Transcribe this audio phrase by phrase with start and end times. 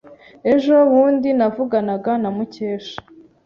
[0.53, 2.97] Ejo bundi navuganaga na Mukesha.